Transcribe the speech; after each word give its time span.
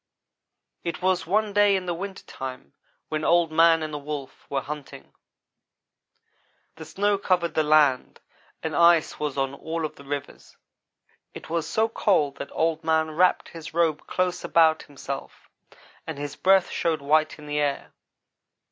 "It 0.83 1.03
was 1.03 1.27
one 1.27 1.53
day 1.53 1.75
in 1.75 1.85
the 1.85 1.93
winter 1.93 2.23
time 2.25 2.73
when 3.09 3.23
Old 3.23 3.51
man 3.51 3.83
and 3.83 3.93
the 3.93 3.99
Wolf 3.99 4.47
were 4.49 4.61
hunting. 4.63 5.13
The 6.77 6.85
snow 6.85 7.19
covered 7.19 7.53
the 7.53 7.61
land 7.61 8.19
and 8.63 8.75
ice 8.75 9.19
was 9.19 9.37
on 9.37 9.53
all 9.53 9.85
of 9.85 9.97
the 9.97 10.03
rivers. 10.03 10.57
It 11.35 11.51
was 11.51 11.67
so 11.69 11.87
cold 11.87 12.37
that 12.37 12.49
Old 12.51 12.83
man 12.83 13.11
wrapped 13.11 13.49
his 13.49 13.75
robe 13.75 14.07
close 14.07 14.43
about 14.43 14.81
himself 14.81 15.47
and 16.07 16.17
his 16.17 16.35
breath 16.35 16.71
showed 16.71 17.03
white 17.03 17.37
in 17.37 17.45
the 17.45 17.59
air. 17.59 17.93